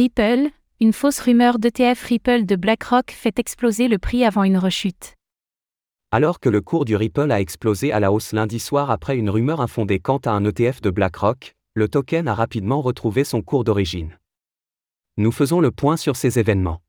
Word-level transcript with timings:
Ripple, 0.00 0.48
une 0.80 0.94
fausse 0.94 1.20
rumeur 1.20 1.58
d'ETF 1.58 2.02
Ripple 2.04 2.46
de 2.46 2.56
BlackRock 2.56 3.10
fait 3.10 3.38
exploser 3.38 3.86
le 3.86 3.98
prix 3.98 4.24
avant 4.24 4.44
une 4.44 4.56
rechute. 4.56 5.14
Alors 6.10 6.40
que 6.40 6.48
le 6.48 6.62
cours 6.62 6.86
du 6.86 6.96
Ripple 6.96 7.30
a 7.30 7.38
explosé 7.38 7.92
à 7.92 8.00
la 8.00 8.10
hausse 8.10 8.32
lundi 8.32 8.60
soir 8.60 8.90
après 8.90 9.18
une 9.18 9.28
rumeur 9.28 9.60
infondée 9.60 9.98
quant 9.98 10.16
à 10.24 10.30
un 10.30 10.42
ETF 10.42 10.80
de 10.80 10.88
BlackRock, 10.88 11.54
le 11.74 11.86
token 11.86 12.28
a 12.28 12.34
rapidement 12.34 12.80
retrouvé 12.80 13.24
son 13.24 13.42
cours 13.42 13.62
d'origine. 13.62 14.18
Nous 15.18 15.32
faisons 15.32 15.60
le 15.60 15.70
point 15.70 15.98
sur 15.98 16.16
ces 16.16 16.38
événements. 16.38 16.80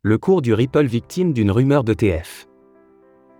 Le 0.00 0.16
cours 0.16 0.40
du 0.40 0.54
Ripple 0.54 0.86
victime 0.86 1.34
d'une 1.34 1.50
rumeur 1.50 1.84
d'ETF. 1.84 2.46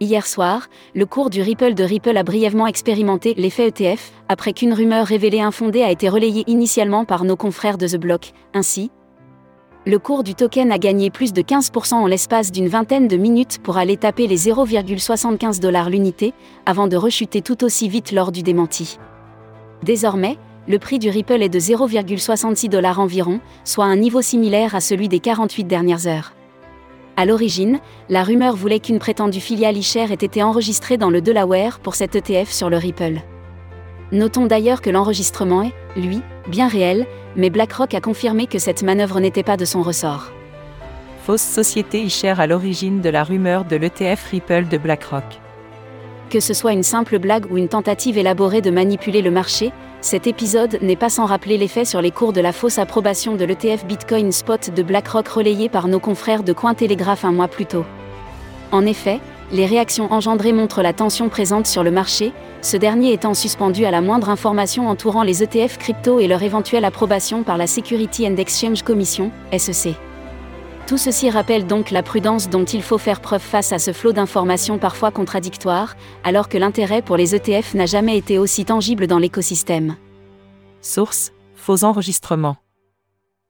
Hier 0.03 0.27
soir, 0.27 0.69
le 0.95 1.05
cours 1.05 1.29
du 1.29 1.43
Ripple 1.43 1.75
de 1.75 1.85
Ripple 1.85 2.17
a 2.17 2.23
brièvement 2.23 2.67
expérimenté 2.67 3.35
l'effet 3.35 3.69
ETF, 3.69 4.13
après 4.31 4.55
qu'une 4.55 4.73
rumeur 4.73 5.07
révélée 5.07 5.43
infondée 5.43 5.83
a 5.83 5.91
été 5.91 6.09
relayée 6.09 6.43
initialement 6.47 7.05
par 7.05 7.25
nos 7.25 7.37
confrères 7.37 7.77
de 7.77 7.87
The 7.87 7.99
Block. 7.99 8.33
Ainsi, 8.55 8.91
le 9.85 9.99
cours 9.99 10.25
du 10.25 10.35
token 10.35 10.73
a 10.73 10.79
gagné 10.79 11.11
plus 11.11 11.35
de 11.35 11.43
15% 11.43 11.97
en 11.97 12.07
l'espace 12.07 12.51
d'une 12.51 12.69
vingtaine 12.69 13.09
de 13.09 13.19
minutes 13.19 13.59
pour 13.63 13.77
aller 13.77 13.99
taper 13.99 14.27
les 14.27 14.39
0,75 14.39 15.61
dollars 15.61 15.91
l'unité, 15.91 16.33
avant 16.65 16.89
de 16.89 16.97
rechuter 16.97 17.43
tout 17.43 17.63
aussi 17.63 17.91
vite 17.91 18.11
lors 18.11 18.33
du 18.33 18.43
démenti. 18.43 18.99
Désormais, 19.83 20.39
le 20.67 20.79
prix 20.79 20.99
du 20.99 21.11
Ripple 21.11 21.43
est 21.43 21.51
de 21.51 21.61
0,66 21.61 22.71
dollars 22.71 23.01
environ, 23.01 23.39
soit 23.65 23.85
un 23.85 23.97
niveau 23.97 24.23
similaire 24.23 24.75
à 24.75 24.81
celui 24.81 25.09
des 25.09 25.21
48 25.21 25.65
dernières 25.65 26.07
heures. 26.07 26.33
À 27.21 27.27
l'origine, 27.27 27.81
la 28.09 28.25
rumeur 28.25 28.57
voulait 28.57 28.81
qu'une 28.81 28.99
prétendue 28.99 29.41
filiale 29.41 29.77
iShare 29.77 30.11
ait 30.11 30.15
été 30.15 30.43
enregistrée 30.43 30.97
dans 30.97 31.11
le 31.11 31.21
Delaware 31.21 31.79
pour 31.79 31.95
cet 31.95 32.17
ETF 32.17 32.51
sur 32.51 32.71
le 32.71 32.79
Ripple. 32.79 33.21
Notons 34.11 34.47
d'ailleurs 34.47 34.81
que 34.81 34.89
l'enregistrement 34.89 35.65
est, 35.65 35.75
lui, 35.97 36.23
bien 36.49 36.67
réel, 36.67 37.07
mais 37.37 37.51
BlackRock 37.51 37.93
a 37.93 38.01
confirmé 38.01 38.47
que 38.47 38.59
cette 38.59 38.83
manœuvre 38.83 39.21
n'était 39.21 39.43
pas 39.43 39.59
de 39.59 39.67
son 39.67 39.83
ressort. 39.83 40.33
Fausse 41.23 41.43
société 41.43 42.01
iShare 42.01 42.41
à 42.41 42.47
l'origine 42.47 43.03
de 43.03 43.11
la 43.11 43.23
rumeur 43.23 43.67
de 43.67 43.77
l'ETF 43.77 44.31
Ripple 44.31 44.69
de 44.69 44.79
BlackRock. 44.79 45.41
Que 46.31 46.39
ce 46.39 46.55
soit 46.55 46.73
une 46.73 46.85
simple 46.85 47.19
blague 47.19 47.51
ou 47.51 47.59
une 47.59 47.67
tentative 47.67 48.17
élaborée 48.17 48.61
de 48.61 48.71
manipuler 48.71 49.21
le 49.21 49.33
marché, 49.33 49.73
cet 50.01 50.29
épisode 50.29 50.79
n'est 50.81 50.95
pas 50.95 51.09
sans 51.09 51.27
rappeler 51.27 51.59
l'effet 51.59 51.85
sur 51.85 52.01
les 52.01 52.13
cours 52.13 52.33
de 52.33 52.41
la 52.41 52.53
fausse 52.53 52.79
approbation 52.79 53.35
de 53.35 53.45
l'ETF 53.45 53.85
Bitcoin 53.85 54.31
Spot 54.31 54.71
de 54.73 54.83
BlackRock 54.85 55.27
relayé 55.27 55.69
par 55.69 55.89
nos 55.89 55.99
confrères 55.99 56.45
de 56.45 56.53
Cointelegraph 56.53 57.25
un 57.25 57.33
mois 57.33 57.49
plus 57.49 57.67
tôt. 57.67 57.85
En 58.71 58.87
effet, 58.87 59.19
les 59.51 59.67
réactions 59.67 60.13
engendrées 60.13 60.53
montrent 60.53 60.83
la 60.83 60.93
tension 60.93 61.29
présente 61.29 61.67
sur 61.67 61.83
le 61.83 61.91
marché, 61.91 62.33
ce 62.63 62.77
dernier 62.77 63.13
étant 63.13 63.35
suspendu 63.35 63.85
à 63.85 63.91
la 63.91 64.01
moindre 64.01 64.31
information 64.31 64.89
entourant 64.89 65.25
les 65.25 65.43
ETF 65.43 65.79
crypto 65.79 66.21
et 66.21 66.29
leur 66.29 66.45
éventuelle 66.45 66.85
approbation 66.85 67.43
par 67.43 67.59
la 67.59 67.67
Security 67.67 68.29
and 68.29 68.37
Exchange 68.37 68.83
Commission, 68.83 69.33
SEC. 69.59 69.97
Tout 70.87 70.99
ceci 70.99 71.31
rappelle 71.31 71.67
donc 71.67 71.91
la 71.91 72.03
prudence 72.03 72.49
dont 72.49 72.65
il 72.65 72.83
faut 72.83 72.99
faire 72.99 73.21
preuve 73.21 73.43
face 73.43 73.73
à 73.73 73.79
ce 73.79 73.93
flot 73.93 74.13
d'informations 74.13 74.79
parfois 74.79 75.11
contradictoires, 75.11 75.97
alors 76.25 76.49
que 76.49 76.59
l'intérêt 76.59 77.03
pour 77.03 77.17
les 77.17 77.35
ETF 77.35 77.75
n'a 77.75 77.87
jamais 77.87 78.19
été 78.19 78.39
aussi 78.39 78.65
tangible 78.65 79.07
dans 79.07 79.19
l'écosystème. 79.19 79.97
Source 80.81 81.33
Faux 81.55 81.85
enregistrements. 81.85 82.57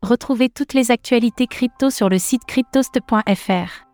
Retrouvez 0.03 0.49
toutes 0.49 0.75
les 0.75 0.91
actualités 0.91 1.47
crypto 1.47 1.91
sur 1.91 2.09
le 2.09 2.19
site 2.19 2.45
cryptost.fr. 2.45 3.87